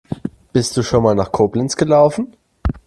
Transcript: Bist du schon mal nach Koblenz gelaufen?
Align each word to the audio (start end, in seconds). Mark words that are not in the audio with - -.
Bist 0.51 0.75
du 0.75 0.81
schon 0.81 1.03
mal 1.03 1.13
nach 1.13 1.31
Koblenz 1.31 1.75
gelaufen? 1.75 2.35